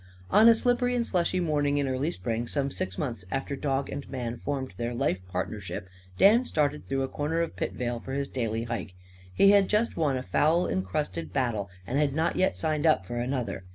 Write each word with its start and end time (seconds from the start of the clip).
On 0.31 0.49
a 0.49 0.55
slippery 0.55 0.95
and 0.95 1.05
slushy 1.05 1.39
morning 1.39 1.77
in 1.77 1.87
early 1.87 2.09
spring, 2.09 2.47
some 2.47 2.71
six 2.71 2.97
months 2.97 3.23
after 3.29 3.55
dog 3.55 3.87
and 3.91 4.09
man 4.09 4.39
formed 4.43 4.73
their 4.77 4.93
lifepartnership, 4.93 5.85
Dan 6.17 6.43
started 6.43 6.87
through 6.87 7.03
a 7.03 7.07
corner 7.07 7.41
of 7.41 7.55
Pitvale 7.55 7.99
for 7.99 8.13
his 8.13 8.27
daily 8.27 8.63
hike. 8.63 8.95
He 9.31 9.51
had 9.51 9.69
just 9.69 9.95
won 9.97 10.17
a 10.17 10.23
foul 10.23 10.65
incrusted 10.65 11.31
battle 11.33 11.69
and 11.85 11.99
had 11.99 12.13
not 12.15 12.35
yet 12.35 12.57
signed 12.57 12.87
up 12.87 13.05
for 13.05 13.17
another. 13.17 13.63